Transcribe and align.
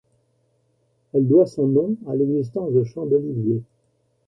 Elle 1.13 1.27
doit 1.27 1.45
son 1.45 1.67
nom 1.67 1.95
à 2.07 2.15
l'existence 2.15 2.73
de 2.73 2.83
champs 2.83 3.05
d'oliviers. 3.05 3.61